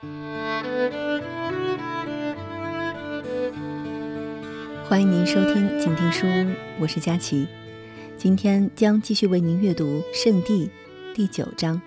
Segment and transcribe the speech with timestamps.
[0.00, 0.08] 欢
[5.02, 7.48] 迎您收听静听书屋，我是佳琪。
[8.16, 10.66] 今天将继续为您阅读《圣地》
[11.16, 11.82] 第九章。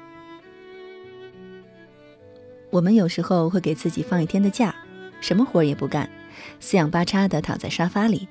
[2.70, 4.76] 我们有时候会给自己放一天的假，
[5.22, 6.10] 什么活也不干，
[6.60, 8.28] 四仰八叉的躺在沙发里。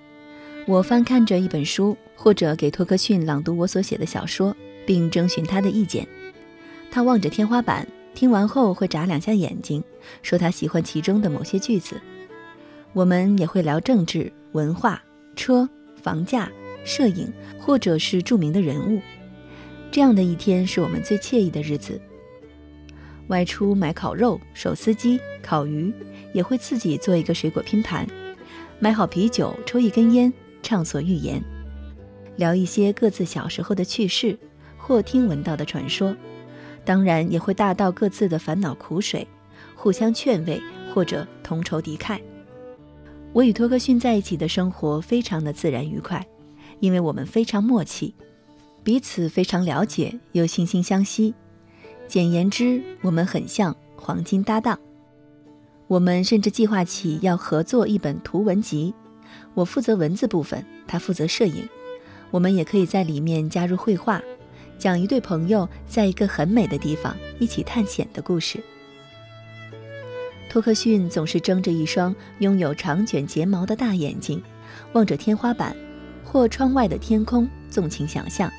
[0.67, 4.55] 我翻看着一本书，或者给托克逊朗读我所写的小说，
[4.85, 6.07] 并征询他的意见。
[6.91, 9.83] 他望着天花板，听完后会眨两下眼睛，
[10.23, 12.01] 说他喜欢其中的某些句子。
[12.93, 14.33] 我们也会聊政治。
[14.53, 15.01] 文化、
[15.37, 15.69] 车、
[16.03, 16.51] 房价、
[16.85, 19.01] 摄影，或者是著名的人物，
[19.93, 22.01] 这样的一天是我们最惬意的日子。
[23.29, 25.95] 外出买烤肉、手撕鸡、烤鱼，
[26.33, 28.05] 也会自己做一个水果拼盘，
[28.81, 30.33] 买好啤酒，抽一根烟，
[30.65, 31.41] 畅所欲言，
[32.35, 34.37] 聊一些各自小时候的趣事
[34.77, 36.13] 或听闻到的传说。
[36.85, 39.27] 当然，也会大倒各自的烦恼苦水，
[39.77, 40.61] 互相劝慰
[40.93, 42.21] 或者同仇敌忾。
[43.33, 46.27] 我与托克逊在一起的生活非常的自然愉快，
[46.81, 48.15] 因为我们非常默契，
[48.83, 51.35] 彼此非常了解又惺惺相惜。
[52.09, 54.79] 简言之，我们很像黄金搭档。
[55.87, 58.93] 我们甚至计划起要合作一本图文集，
[59.55, 61.69] 我负责文字部分，他负责摄影。
[62.33, 64.21] 我们也可以在里面加入绘画，
[64.81, 68.59] 讲一对朋友在一个很美的地方一起探险的故事。
[70.49, 74.43] 托克逊总是睁着一双拥有长卷睫毛的大眼睛，
[74.95, 75.77] 望着天花板
[76.25, 78.51] 或窗外的天空，纵情想象。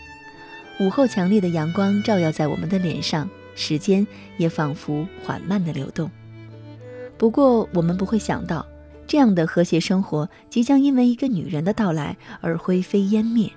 [0.80, 4.05] 午后强烈的阳光照耀在我们的脸上，时间
[4.38, 6.09] 也仿佛缓慢地流动。
[7.17, 8.66] 不过，我们不会想到，
[9.08, 13.52] 这样的和谐生活即将因为一个女人的到来而灰飞烟灭。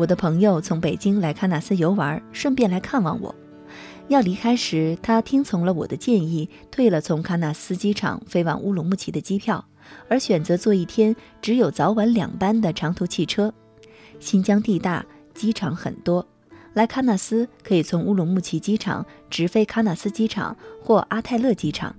[0.00, 3.34] 我的朋友从北京来喀纳斯游玩，顺便来看望我。
[4.08, 9.62] 要离开时，他听从了我的建议，退了从喀纳斯机场飞往乌鲁木齐的机票，
[10.08, 13.52] 而选择坐一天只有早晚两班的长途汽车。
[14.18, 16.26] 新疆地大，机场很多，
[16.72, 21.94] 来喀纳斯可以从乌鲁木齐机场直飞喀纳斯机场或阿泰勒机场。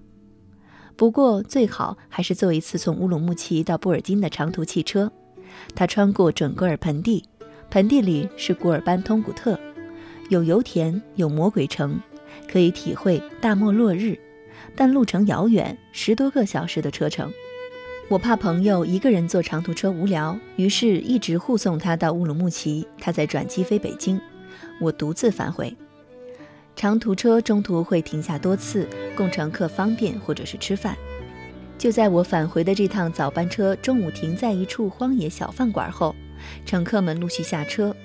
[0.95, 5.11] 不过最好还是坐一次从乌鲁木齐到布尔津的长途汽车，
[5.75, 7.23] 它穿过准格尔盆地，
[7.71, 9.57] 盆地里是古尔班通古特。
[10.27, 11.97] 有油田，有魔鬼城，
[12.45, 14.19] 可以体会大漠落日，
[14.75, 17.31] 但路程遥远，十多个小时的车程。
[18.09, 24.19] 我怕朋友一个人坐长途车无聊，于是一直护送他到乌鲁木齐，他再转机飞北京，
[24.81, 25.73] 我独自返回。
[26.75, 30.97] 长途车中途会停下多次，供乘客方便或者是吃饭。
[31.77, 36.13] 就在我返回的这趟早班车中午停在一处荒野小饭馆后，
[36.65, 37.95] 乘客们陆续下车。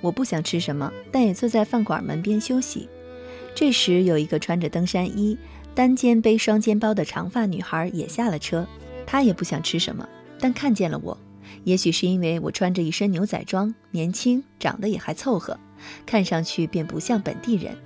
[0.00, 2.88] 我不想吃什么，但也坐在饭馆门边休息。
[3.54, 5.36] 这时，有一个穿着登山衣、
[5.74, 8.66] 单肩背双肩包的长发女孩也下了车。
[9.06, 10.08] 她也不想吃什么，
[10.38, 11.18] 但看见了我。
[11.64, 15.58] 也许是因为我穿着一身牛仔装，年轻，长得也还凑合，
[16.06, 17.76] 看上去便不像本地人。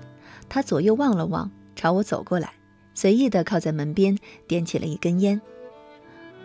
[0.49, 2.53] 她左右望了望，朝我走过来，
[2.95, 5.41] 随意地靠在门边，点起了一根烟。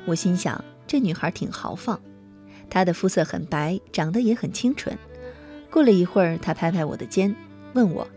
[0.05, 1.99] 我心想，这女孩挺豪放。
[2.69, 4.97] 他的肤色很白，长得也很清纯。
[5.71, 7.35] 过了一会儿，他拍拍我的肩，
[7.73, 8.07] 问我：“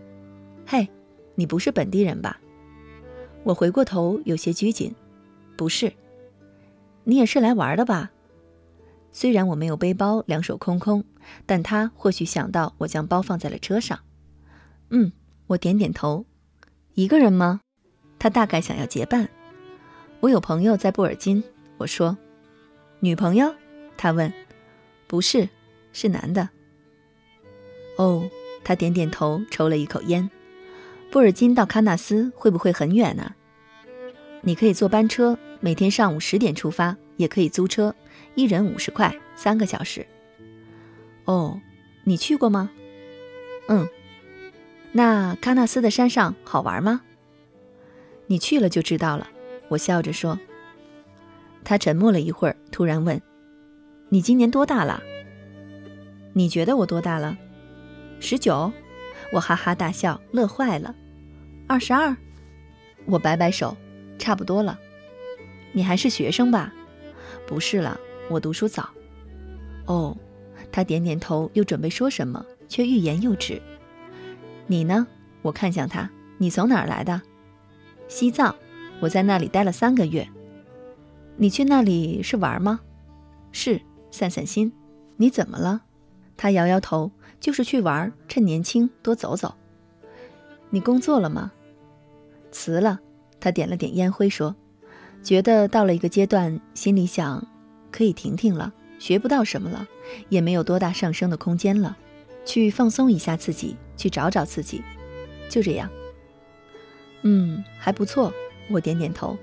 [0.67, 0.89] 嘿，
[1.35, 2.41] 你不是本地人吧？”
[3.45, 4.95] 我回过头，有些拘谨
[5.57, 5.93] ：“不是。
[7.05, 8.13] ”“你也是来玩的吧？”
[9.13, 11.05] 虽然我没有背包，两手空空，
[11.45, 13.99] 但他或许想到我将包放在了车上。
[14.91, 15.13] “嗯。”
[15.49, 16.25] 我点点头。
[16.95, 17.61] “一个人吗？”
[18.19, 19.29] 他大概想要结伴。
[20.21, 21.43] 我有朋友在布尔津。
[21.77, 22.17] 我说
[23.01, 23.55] ：“女朋友？”
[23.99, 24.33] 他问。
[25.13, 25.47] “不是，
[25.93, 26.49] 是男的。”
[27.99, 28.31] 哦，
[28.65, 30.31] 他点点头，抽了一口烟。
[31.11, 33.35] 布尔津到喀纳斯会不会很远呢？
[34.41, 37.95] 你可以坐班车，每天上午十点出发，也可以租车，
[38.35, 40.07] 一人五十块，三个小时。
[41.27, 41.61] 哦，
[42.05, 42.71] 你去过吗？
[43.69, 43.87] 嗯。
[44.93, 47.03] 那喀纳斯的山上好玩吗？
[48.29, 49.29] 你去了就知道了。
[49.69, 50.39] 我笑着说。
[51.65, 53.21] 他沉默了一会儿，突然问
[54.13, 55.03] ：“你今年多大了？”
[56.37, 57.39] 你觉得我多大了？
[58.21, 58.71] 十九，
[59.33, 60.95] 我哈哈大笑，乐坏了。
[61.67, 62.15] 二十二，
[63.07, 63.75] 我摆摆手，
[64.19, 64.79] 差不多了。
[65.73, 66.75] 你还是学生吧？
[67.47, 67.99] 不是了，
[68.29, 68.91] 我读书早。
[69.87, 70.15] 哦，
[70.71, 73.63] 他点点头，又准备说什么，却欲言又止。
[74.67, 75.07] 你呢？
[75.41, 77.23] 我看向他，你从哪儿来的？
[78.09, 78.55] 西藏，
[79.01, 80.29] 我在那里待了三个月。
[81.39, 82.79] 你去那里是玩吗？
[83.53, 83.81] 是，
[84.13, 84.73] 散散心。
[85.17, 85.83] 你怎么了？
[86.37, 87.11] 他摇摇头。
[87.41, 89.57] 就是去玩，趁年轻多走走。
[90.71, 91.51] 你工作了吗？
[92.53, 93.01] 辞了，
[93.41, 94.55] 他点了点烟灰，说
[95.25, 97.45] ：“觉得到了一个阶段，心里想，
[97.91, 99.89] 可以停停了，学不到什么了，
[100.29, 101.97] 也没有多大上升的空间了，
[102.47, 104.85] 去放松一下自己，去找找自己，
[105.49, 105.91] 就这样。”
[107.23, 108.33] 嗯，还不错。
[108.71, 109.37] 我点点头。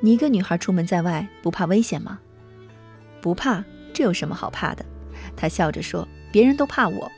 [0.00, 2.20] 你一个女孩出门在外，不怕危险吗？
[3.22, 3.64] 不怕，
[3.98, 4.86] 这有什么好怕的？
[5.36, 7.10] 他笑着说：“别人都怕我。”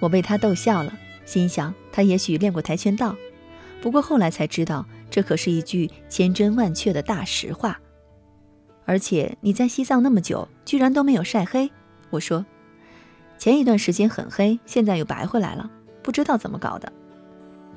[0.00, 3.14] 我被他逗笑了，心想他也许练过跆拳道。
[3.80, 7.80] 不过后来才知道，这可是一句千真万确的大实话。
[8.84, 11.70] 而且你在西藏那么久，居然都没有晒黑。
[12.10, 12.44] 我说，
[13.38, 15.70] 前一段时间很黑，现在又白回来了，
[16.02, 16.92] 不知道怎么搞的。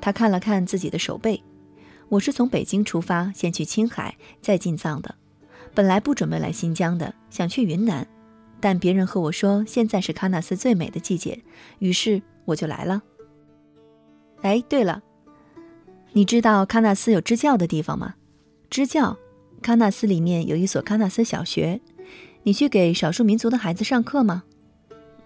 [0.00, 1.40] 他看了看自己的手背，
[2.08, 5.14] 我是从北京出发，先去青海，再进藏的。
[5.74, 8.06] 本来不准备来新疆的，想去云南，
[8.60, 11.42] 但别人和我说现在是喀纳斯最美的季节，
[11.80, 13.02] 于是我就来了。
[14.42, 15.02] 哎，对了。
[16.12, 18.14] 你知道喀纳斯有支教的地方吗？
[18.70, 19.18] 支教，
[19.62, 21.80] 喀纳斯里面有一所喀纳斯小学。
[22.44, 24.44] 你去给少数民族的孩子上课吗？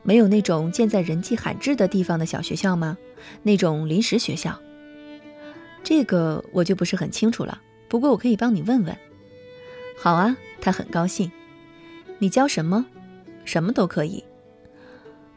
[0.02, 2.96] 没有那种建在人迹罕至的地方的小学校吗？
[3.42, 4.58] 那种临时学校？
[5.82, 7.60] 这个我就不是很清楚了。
[7.88, 8.96] 不过我可以帮你问问。
[10.00, 11.30] 好啊，他很高兴。
[12.18, 12.86] 你教什么？
[13.44, 14.24] 什么都可以。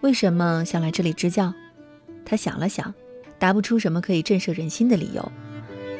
[0.02, 1.54] 为什么想来这里支教？
[2.26, 2.94] 他想了想。
[3.40, 5.32] 答不出什么可以震慑人心的理由，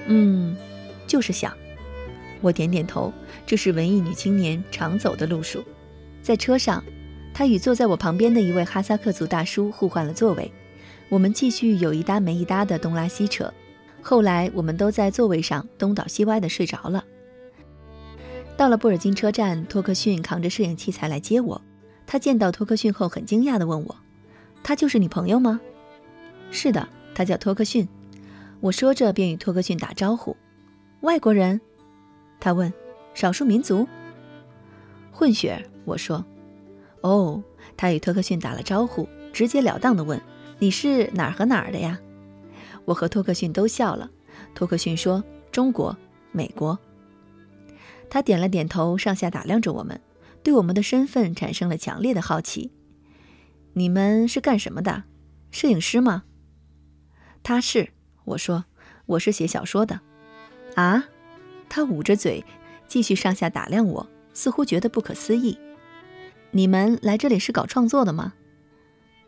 [0.06, 0.56] 嗯，
[1.08, 1.52] 就是想。
[2.40, 3.12] 我点点头，
[3.48, 5.64] 这是文艺女青年常走的路数。
[6.22, 6.84] 在车上，
[7.34, 10.54] 他与坐在我旁边的一位哈萨克族大叔互换了座位，
[11.10, 13.52] 我们继续有一搭没一搭的东拉西扯。
[14.04, 17.04] 后来，我们都在座位上东倒西歪的睡着了。
[18.62, 21.60] 到了布尔津车站，托克逊扛着摄影器材来接我。
[22.06, 23.96] 他见到托克逊后，很惊讶地问我
[24.62, 25.60] ：“他就是你朋友吗
[26.52, 27.88] ？”“是的。”他叫托克逊，
[28.60, 30.38] 我说着便与托克逊打招呼。
[31.00, 31.60] 外国人？
[32.40, 32.72] 他问。
[33.16, 33.88] 少数民族？
[35.12, 35.68] 混血？
[35.84, 36.24] 我说。
[37.02, 37.44] 哦，
[37.76, 40.22] 他与托克逊打了招呼，直截了当地问
[40.62, 42.00] ：“你是哪儿和哪儿的呀？”
[42.86, 44.12] 我和托克逊都笑了。
[44.54, 45.98] 托克逊说：“中国，
[46.32, 46.78] 美国。”
[48.12, 50.02] 他点了点头，上下打量着我们，
[50.44, 52.74] 对我们的身份产生了强烈的好奇。
[53.72, 55.06] 你们是干什么的？
[55.50, 56.24] 摄影师吗？
[57.42, 57.94] 他是
[58.26, 58.66] 我说，
[59.06, 60.02] 我是写小说的，
[60.76, 61.06] 啊？
[61.70, 62.44] 他捂着嘴，
[62.86, 65.58] 继续上下打量我，似乎觉得不可思议。
[66.52, 68.34] 你们来这里是搞创作的吗？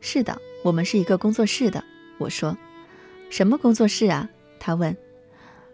[0.01, 1.81] 是的，我们是一个工作室的。
[2.17, 2.57] 我说，
[3.29, 4.29] 什么工作室啊？
[4.59, 4.97] 他问。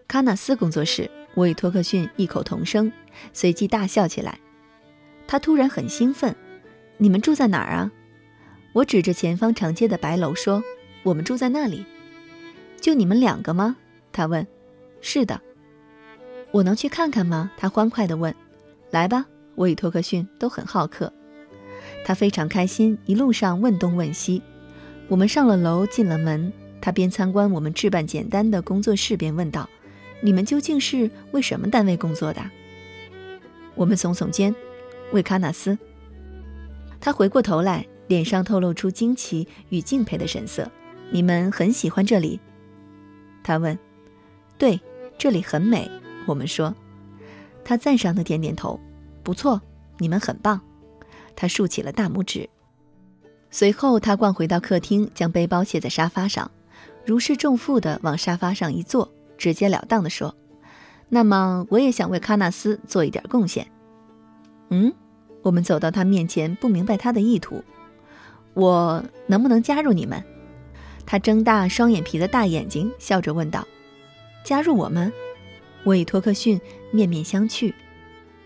[0.06, 1.10] 喀纳斯工作室。
[1.34, 2.92] 我与托克逊异口同声，
[3.32, 4.38] 随即大笑起来。
[5.26, 6.34] 他突然很兴奋。
[6.98, 7.90] 你们住在哪儿啊？
[8.72, 10.62] 我指着前方长街的白楼说，
[11.02, 11.86] 我们住在那里。
[12.80, 13.76] 就你们两个吗？
[14.12, 14.46] 他问。
[15.00, 15.40] 是的。
[16.52, 17.50] 我能去看看吗？
[17.56, 18.34] 他欢快地问。
[18.90, 19.24] 来吧，
[19.54, 21.12] 我与托克逊都很好客。
[22.04, 24.42] 他非常开心，一路上问东问西。
[25.08, 26.52] 我们上了楼，进了门。
[26.82, 29.68] 他边参观我们置办简单的工作室，边问道
[30.22, 32.42] ：“你们究竟是为什么单位工作的？”
[33.74, 34.54] 我们耸耸肩
[35.12, 35.78] ：“为喀纳斯。”
[37.00, 40.70] 他回过头来，脸上透露出惊奇与敬佩的神色
[41.10, 42.38] ：“你们很喜欢这里？”
[43.42, 43.78] 他问
[44.58, 44.78] ：“对，
[45.16, 45.90] 这里很美。”
[46.26, 46.74] 我们说。
[47.64, 48.78] 他赞赏的点点头
[49.22, 49.60] ：“不错，
[49.98, 50.60] 你们很棒。”
[51.36, 52.48] 他竖起了大拇指。
[53.50, 56.50] 随后，他逛回到客厅，将背包卸在沙发上，
[57.04, 59.09] 如释重负地往沙发上一坐，
[59.40, 60.36] 直截了当地说
[61.08, 63.66] ：“那么，我也想为喀纳斯做一点贡献。”
[64.68, 64.92] 嗯，
[65.42, 67.64] 我们走到他面前，不明白他的意图。
[68.52, 70.22] 我能不能加入你们？
[71.06, 73.66] 他睁大双眼皮的大眼睛，笑着问道
[74.44, 75.10] ：“加入我们？”
[75.84, 76.60] 我与托克逊
[76.92, 77.72] 面面相觑。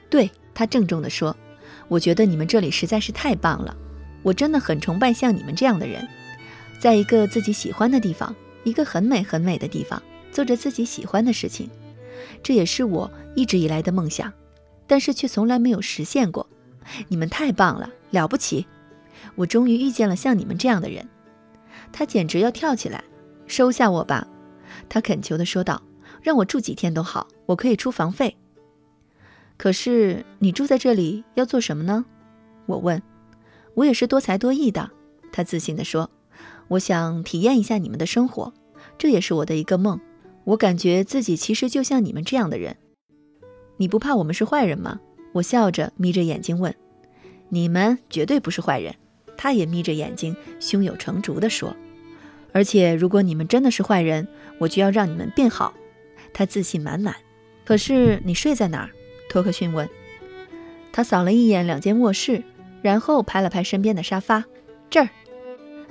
[0.09, 1.37] 对他郑重地说
[1.89, 3.77] ：“我觉得你们这里实在是太棒了，
[4.23, 6.07] 我真的很崇拜像你们这样的人，
[6.79, 8.33] 在一个自己喜欢的地方，
[8.63, 10.01] 一个很美很美的地方，
[10.35, 11.71] 做着自己喜欢的事情。
[12.43, 14.31] 这也是我一直以来的梦想，
[14.87, 16.47] 但是却从来没有实现过。
[17.09, 18.67] 你们太棒了，了不起！
[19.37, 21.09] 我终于遇见了像你们这样的人。”
[21.93, 23.05] 他简直要跳起来，
[23.47, 24.27] 收下我吧，
[24.89, 25.81] 他恳求地说道
[26.21, 28.37] ：“让我住几天都好，我可以出房费。”
[29.57, 32.05] 可是你住在这里要做什么呢？
[32.67, 33.01] 我问。
[33.75, 34.91] 我也是多才多艺的，
[35.33, 36.11] 他自信地说
[36.69, 38.53] ：“我想体验一下你们的生活，
[38.99, 40.01] 这也是我的一个梦。
[40.45, 42.77] 我感觉自己其实就像你们这样的人。
[43.77, 45.01] 你不怕我们是坏人吗？”
[45.35, 46.75] 我笑着眯着眼睛问。
[47.49, 48.95] “你们绝对不是坏人。”
[49.37, 51.75] 他也眯着眼睛，胸有成竹地说。
[52.53, 55.75] 而且，如果你们真的是坏人，我就要让你们变好。
[56.33, 57.17] 他自信满满。
[57.65, 58.91] 可是你睡在哪儿？
[59.29, 59.89] 托克逊问。
[60.93, 62.45] 他扫了一眼两间卧室，
[62.81, 64.45] 然后拍了拍身边的沙发，
[64.89, 65.09] 这儿，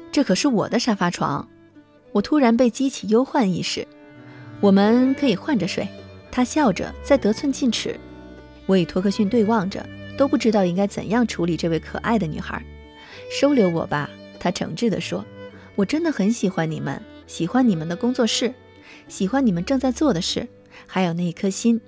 [0.10, 1.50] 这可是我的沙发床。
[2.14, 3.86] 我突然被激起忧患意识。
[4.64, 5.86] 我们可以换着睡。
[6.32, 8.00] 他笑着，在得寸进尺。
[8.66, 9.86] 我与托克逊对望着，
[10.18, 12.64] 都不知道应该怎样处理这位可爱的女孩。
[13.30, 15.26] 收留我吧，他诚挚地说。
[15.76, 18.54] 我真的很喜欢你们，喜欢你们的工作室，
[19.10, 20.48] 喜欢你们正在做的事，
[20.88, 21.82] 还有那一颗心。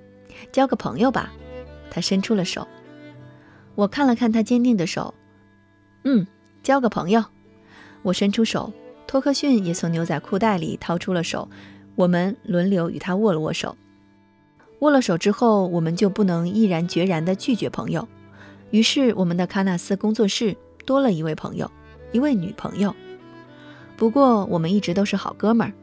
[0.52, 1.32] 交个朋友吧。
[1.90, 2.68] 他伸出了手。
[3.76, 5.14] 我看了看他坚定的手。
[6.04, 6.28] 嗯，
[6.62, 7.24] 交个朋友。
[8.02, 8.74] 我伸出手，
[9.08, 11.50] 托克逊也从牛仔裤袋里掏出了手。
[11.96, 13.76] 我们轮流与他握了握手。
[14.80, 18.08] 握了手之后，我们就不能毅然决然地拒绝朋友。
[18.72, 21.72] 于是，我们的喀纳斯工作室多了一位朋友，
[22.12, 22.94] 一位女朋友。
[23.96, 25.74] 不过，我们一直都是好哥们儿。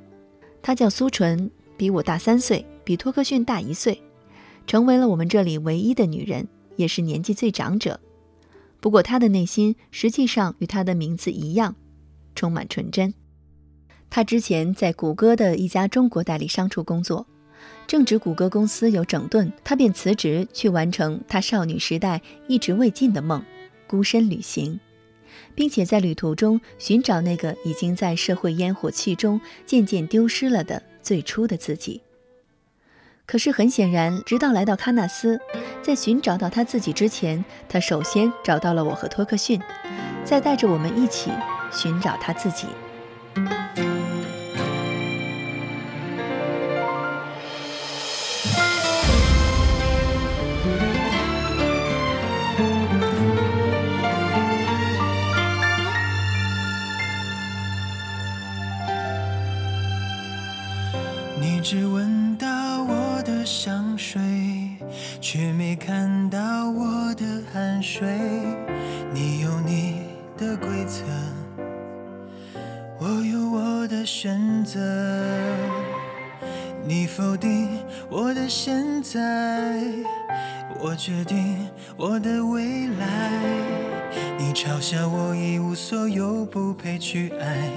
[0.60, 4.02] 她叫苏纯，比我大三岁，比托克逊大一岁，
[4.66, 7.98] 成为了我们这里唯一的女人，也是年纪最长者。
[8.78, 11.74] 不过，她的内心实际上与她的名字一样，
[12.34, 13.14] 充满纯真。
[14.14, 17.26] 她之前在谷歌的一家中国代理商处工作。
[17.86, 23.42] 正值谷歌公司有整顿，他便辞职去完成他少女时代一直未尽的梦——
[23.88, 24.78] 孤身旅行，
[25.54, 32.02] 并且在旅途中寻找那个已经在社会烟火气中渐渐丢失了的最初的自己。
[33.24, 35.40] 可是很显然，直到来到喀纳斯，
[35.80, 39.58] 在寻找到他自己之前，他首先找到了我和托克逊，
[40.22, 41.30] 再带着我们一起
[41.72, 42.66] 寻找他自己。
[74.02, 74.80] 的选择。
[76.84, 77.78] 你否定
[78.10, 79.20] 我的现在，
[80.80, 83.30] 我决定我的未来。
[84.36, 87.70] 你嘲笑我一无所有，不配去爱，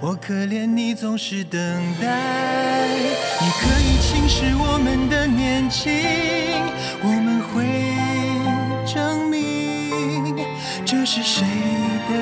[0.00, 1.60] 我可怜你总是等
[2.00, 2.86] 待。
[3.40, 5.92] 你可以轻视我们的年轻，
[7.02, 7.66] 我们会
[8.86, 10.36] 证明
[10.86, 11.44] 这是谁
[12.08, 12.12] 的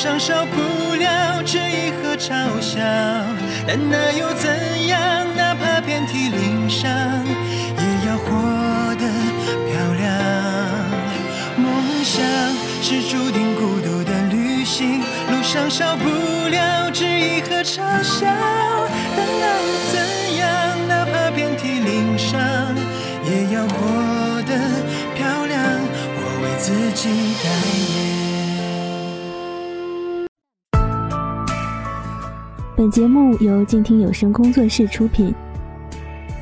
[0.00, 2.78] 上少不了质疑和嘲笑。
[3.66, 5.26] 但那又怎样？
[5.36, 6.88] 哪怕遍体鳞伤，
[7.76, 9.04] 也要活得
[9.66, 10.06] 漂亮。
[11.56, 11.66] 梦
[12.04, 12.24] 想
[12.80, 16.04] 是注定孤独的旅行，路上少不
[16.48, 18.24] 了质疑和嘲笑。
[19.16, 20.46] 但那又怎样？
[20.86, 22.38] 哪怕遍体鳞伤，
[23.24, 24.54] 也要活得
[25.16, 25.60] 漂亮。
[26.14, 27.50] 我为自己代
[27.96, 28.27] 言。
[32.78, 35.34] 本节目由静听有声工作室出品，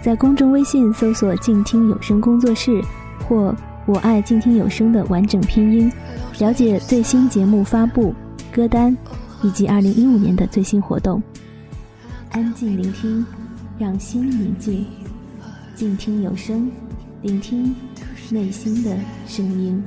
[0.02, 2.78] 在公众微信搜索“静听有声工作室”
[3.26, 3.57] 或
[3.88, 5.90] “我爱静听有声”的完整拼音，
[6.38, 8.14] 了解最新节目发布、
[8.52, 8.95] 歌单
[9.43, 11.23] 以及二零一五年的最新活动。
[12.33, 13.25] 安静聆听，
[13.78, 14.85] 让心宁静，
[15.75, 16.71] 静听有声，
[17.23, 17.75] 聆听
[18.28, 18.95] 内心的
[19.26, 19.83] 声音。